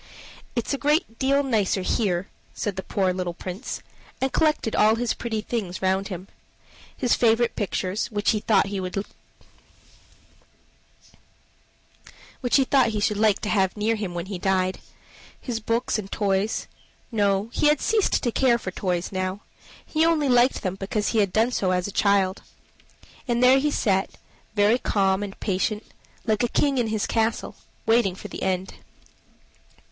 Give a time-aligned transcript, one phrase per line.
[0.55, 3.83] "It's a great deal nicer here," said the poor little Prince,
[4.19, 6.27] and collected all his pretty things round him:
[6.97, 8.79] his favorite pictures, which he thought he
[12.99, 14.79] should like to have near him when he died;
[15.39, 16.65] his books and toys
[17.11, 19.41] no, he had ceased to care for toys now;
[19.85, 22.41] he only liked them because he had done so as a child.
[23.27, 24.09] And there he sat
[24.55, 25.83] very calm and patient,
[26.25, 27.55] like a king in his castle,
[27.85, 28.73] waiting for the end.